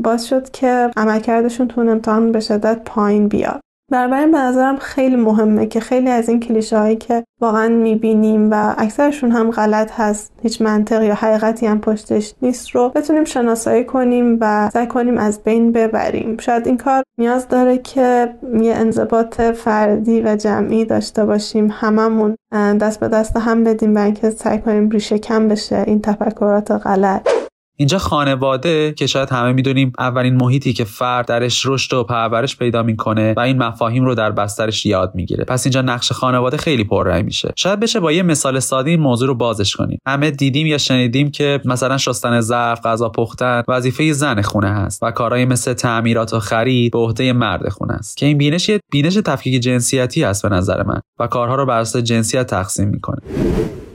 [0.03, 3.59] باز شد که عملکردشون تو امتحان به شدت پایین بیاد.
[3.91, 8.75] بنابراین به نظرم خیلی مهمه که خیلی از این کلیشه هایی که واقعا می‌بینیم و
[8.77, 14.37] اکثرشون هم غلط هست هیچ منطق یا حقیقتی هم پشتش نیست رو بتونیم شناسایی کنیم
[14.41, 16.37] و سعی کنیم از بین ببریم.
[16.37, 22.99] شاید این کار نیاز داره که یه انضباط فردی و جمعی داشته باشیم هممون دست
[22.99, 27.36] به دست هم بدیم و اینکه سعی کنیم ریشه کم بشه این تفکرات غلط.
[27.79, 32.83] اینجا خانواده که شاید همه می‌دونیم اولین محیطی که فرد درش رشد و پرورش پیدا
[32.83, 35.43] می‌کنه و این مفاهیم رو در بسترش یاد می‌گیره.
[35.43, 37.53] پس اینجا نقش خانواده خیلی پررنگ میشه.
[37.55, 39.99] شاید بشه با یه مثال ساده این موضوع رو بازش کنیم.
[40.07, 45.11] همه دیدیم یا شنیدیم که مثلا شستن ظرف غذا پختن وظیفه زن خونه هست و
[45.11, 48.17] کارهای مثل تعمیرات و خرید به عهده مرد خونه است.
[48.17, 52.03] که این بینش بینش تفکیک جنسیتی است به نظر من و کارها رو بر اساس
[52.03, 53.21] جنسیت تقسیم می‌کنه.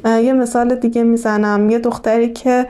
[0.05, 1.71] یه مثال دیگه می‌زنم.
[1.71, 2.67] یه دختری که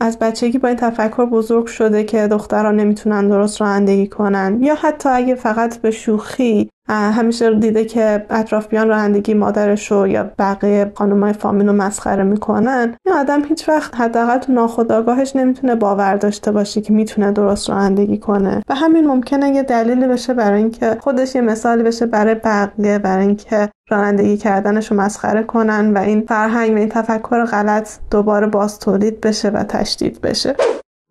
[0.00, 5.08] از بچگی با این تفکر بزرگ شده که دخترها نمی‌تونن درست رانندگی کنن یا حتی
[5.08, 11.66] اگه فقط به شوخی همیشه دیده که اطرافیان رانندگی مادرش رو یا بقیه خانمای فامیل
[11.66, 12.94] رو مسخره می‌کنن.
[13.06, 18.18] این آدم هیچ وقت حداقل تو ناخودآگاهش نمی‌تونه باور داشته باشه که می‌تونه درست رانندگی
[18.18, 18.62] کنه.
[18.68, 23.26] و همین ممکنه یه دلیلی بشه برای اینکه خودش یه مثالی بشه برای بقیه برای
[23.26, 28.78] اینکه رانندگی کردنش رو مسخره کنن و این فرهنگ و این تفکر غلط دوباره باز
[28.78, 30.54] تولید بشه و تشدید بشه.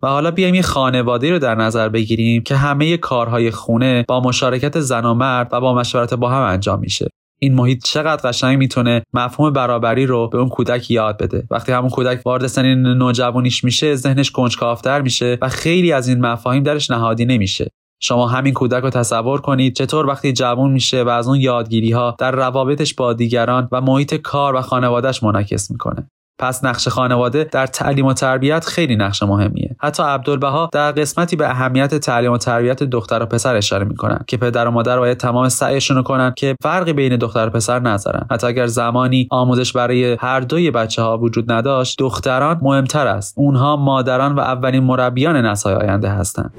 [0.02, 4.80] و حالا بیایم یه خانواده رو در نظر بگیریم که همه کارهای خونه با مشارکت
[4.80, 7.08] زن و مرد و با مشورت با هم انجام میشه.
[7.38, 11.46] این محیط چقدر قشنگ می‌تونه مفهوم برابری رو به اون کودک یاد بده.
[11.50, 16.62] وقتی همون کودک وارد سن نوجوانیش میشه ذهنش کنجکاوتر میشه و خیلی از این مفاهیم
[16.62, 17.70] درش نهادی نمیشه.
[18.00, 22.16] شما همین کودک رو تصور کنید چطور وقتی جوان میشه و از اون یادگیری ها
[22.18, 26.10] در روابطش با دیگران و محیط کار و خانوادهش منعکس می‌کنه.
[26.38, 29.76] پس نقش خانواده در تعلیم و تربیت خیلی نقش مهمیه.
[29.78, 34.36] حتی عبدالبها در قسمتی به اهمیت تعلیم و تربیت دختر و پسر اشاره می‌کنن که
[34.36, 38.26] پدر و مادر باید تمام سعیشون کنن که فرقی بین دختر و پسر نذارن.
[38.30, 43.34] حتی اگر زمانی آموزش برای هر دوی بچه ها وجود نداشت دختران مهمتر است.
[43.36, 46.52] اونها مادران و اولین مربیان نسل آینده هستند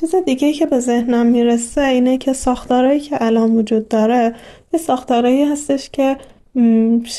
[0.00, 4.34] چیز دیگه که به ذهنم می‌رسه اینه که ساختارهایی که الان وجود داره
[4.72, 6.16] یه ساختارهایی هستش که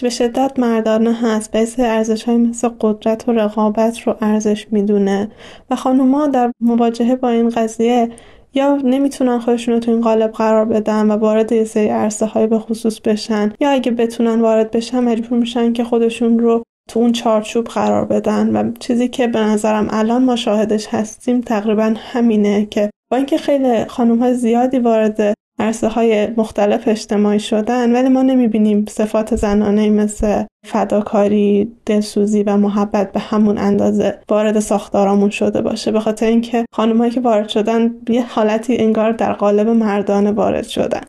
[0.01, 1.51] به شدت مردانه هست.
[1.51, 5.31] به ارزش های مثل قدرت و رقابت رو ارزش می‌دونه.
[5.69, 8.09] و خانوما در مواجهه با این قضیه
[8.53, 12.47] یا نمی‌تونن خودشون رو تو این قالب قرار بدن و وارد یه سری عرصه های
[12.47, 13.53] به خصوص بشن.
[13.59, 18.55] یا اگه بتونن وارد بشن مجبور میشن که خودشون رو تو اون چارچوب قرار بدن.
[18.55, 23.85] و چیزی که به نظرم الان ما شاهدش هستیم تقریبا همینه که با اینکه خیلی
[23.85, 30.43] خانم های زیادی وارد عرصه های مختلف اجتماعی شدن ولی ما نمی‌بینیم صفات زنانه مثل
[30.65, 35.91] فداکاری، دلسوزی و محبت به همون اندازه وارد ساختارامون شده باشه.
[35.91, 41.01] به خاطر اینکه خانمهایی که وارد شدن یه حالتی انگار در قالب مردانه وارد شدن.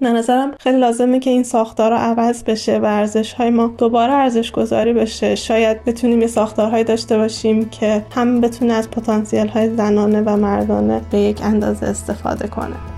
[0.00, 4.52] به نظرم خیلی لازمه که این ساختارها عوض بشه و ارزش های ما دوباره ارزش
[4.52, 5.34] گذاری بشه.
[5.34, 11.00] شاید بتونیم یه ساختارهایی داشته باشیم که هم بتونه از پتانسیل های زنانه و مردانه
[11.10, 12.97] به یک اندازه استفاده کنه.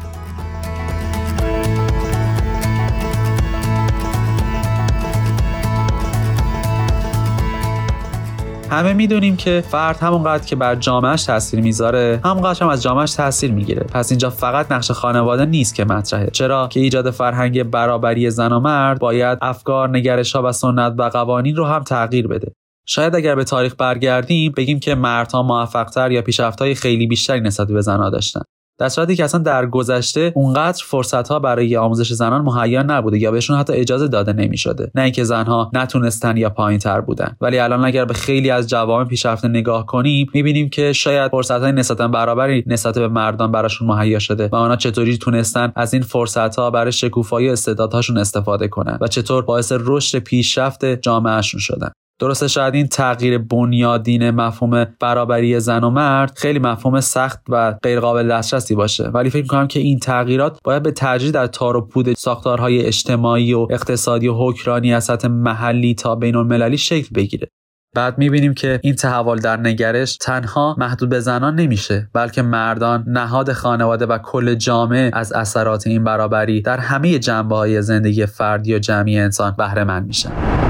[8.70, 13.52] همه می‌دونیم که فرد همونقدر که بر جامعهش تاثیر می‌ذاره همونقدر هم از جامعهش تاثیر
[13.52, 13.82] می‌گیره.
[13.82, 16.30] پس اینجا فقط نقش خانواده نیست که مطرحه.
[16.32, 21.08] چرا که ایجاد فرهنگ برابری زن و مرد باید افکار نگرش ها و سنت و
[21.08, 22.52] قوانین رو هم تغییر بده.
[22.86, 27.80] شاید اگر به تاریخ برگردیم بگیم که مردها موفقتر یا پیشرفت‌های خیلی بیشتری نسبت به
[27.80, 28.42] زنها داشتن.
[28.80, 33.30] در صورتی که اصلا در گذشته اونقدر فرصت ها برای آموزش زنان مهیا نبوده یا
[33.30, 34.90] بهشون حتی اجازه داده نمی‌شده.
[34.94, 37.36] نه اینکه زنها نتونستن یا پایین تر بودن.
[37.40, 41.72] ولی الان اگر به خیلی از جوامع پیشرفته نگاه کنیم می‌بینیم که شاید فرصت های
[41.72, 46.56] نسبتا برابری نسبت به مردان براشون مهیا شده و آنها چطوری تونستن از این فرصت
[46.56, 51.90] ها برای شکوفایی استعدادهاشون استفاده کنن و چطور باعث رشد پیشرفت جامعهشون شدن.
[52.20, 58.28] درسته شاید این تغییر بنیادین مفهوم برابری زن و مرد خیلی مفهوم سخت و غیرقابل
[58.28, 59.08] دسترسی باشه.
[59.08, 63.54] ولی فکر می‌کنم که این تغییرات باید به تدریج در تار و پود ساختارهای اجتماعی
[63.54, 67.48] و اقتصادی و حکرانی از سطح محلی تا بین المللی شکل بگیره.
[67.94, 73.52] بعد می‌بینیم که این تحول در نگرش تنها محدود به زنان نمیشه بلکه مردان نهاد
[73.52, 78.78] خانواده و کل جامعه از اثرات این برابری در همه جنبه های زندگی فردی و
[78.78, 80.69] جمعی انسان بهره مند میشن.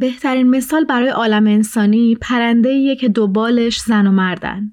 [0.00, 4.72] بهترین مثال برای عالم انسانی پرنده که دو بالش زن و مردن.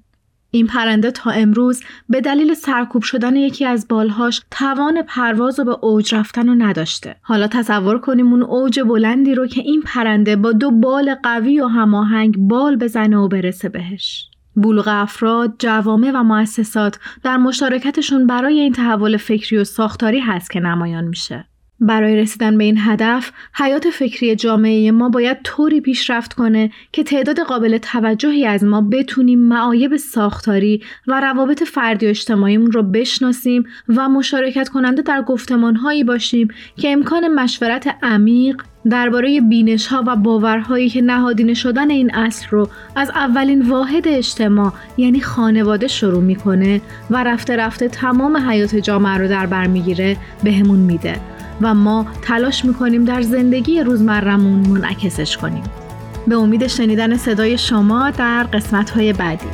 [0.50, 5.76] این پرنده تا امروز به دلیل سرکوب شدن یکی از بالهاش توان پرواز و به
[5.82, 7.16] اوج رفتن رو نداشته.
[7.22, 11.66] حالا تصور کنیم اون اوج بلندی رو که این پرنده با دو بال قوی و
[11.66, 14.30] هماهنگ بال بزنه و برسه بهش.
[14.56, 20.60] بلوغ افراد، جوامع و مؤسسات در مشارکتشون برای این تحول فکری و ساختاری هست که
[20.60, 21.47] نمایان میشه.
[21.80, 27.40] برای رسیدن به این هدف حیات فکری جامعه ما باید طوری پیشرفت کنه که تعداد
[27.40, 34.08] قابل توجهی از ما بتونیم معایب ساختاری و روابط فردی و اجتماعیمون رو بشناسیم و
[34.08, 41.02] مشارکت کننده در گفتمانهایی باشیم که امکان مشورت عمیق درباره بینش ها و باورهایی که
[41.02, 47.56] نهادینه شدن این اصل رو از اولین واحد اجتماع یعنی خانواده شروع می‌کنه و رفته
[47.56, 51.37] رفته تمام حیات جامعه رو در بر می‌گیره بهمون میده.
[51.60, 55.62] و ما تلاش می‌کنیم در زندگی روزمرمون منعکسش کنیم.
[56.26, 59.46] به امید شنیدن صدای شما در قسمت های بعدی.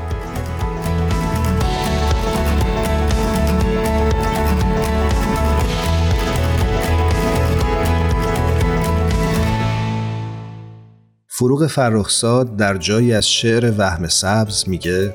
[11.28, 15.14] فروغ فرخزاد در جایی از شعر وهم سبز میگه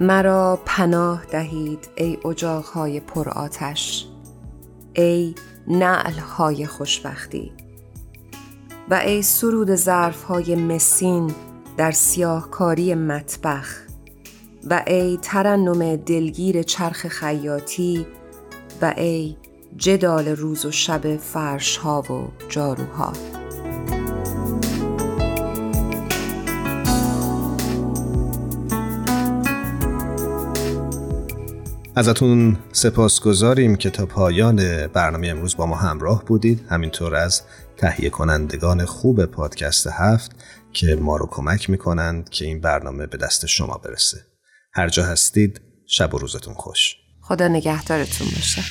[0.00, 4.06] مرا پناه دهید ای اجاقهای پر آتش.
[4.92, 5.34] ای
[5.68, 7.52] نعلهای خوشبختی.
[8.90, 11.34] و ای سرود ظرفهای مسین
[11.76, 13.80] در سیاهکاری مطبخ.
[14.70, 18.06] و ای ترنم دلگیر چرخ خیاطی.
[18.82, 19.36] و ای
[19.76, 23.12] جدال روز و شب فرشها و جاروها.
[31.98, 36.66] ازتون سپاسگزاریم که تا پایان برنامه امروز با ما همراه بودید.
[36.70, 37.42] همینطور از
[37.76, 40.30] تهیه کنندگان خوب پادکست هفت
[40.72, 44.18] که ما رو کمک می‌کنند که این برنامه به دست شما برسه.
[44.74, 46.96] هر جا هستید شب و روزتون خوش.
[47.20, 48.62] خدا نگهدارتون باشه.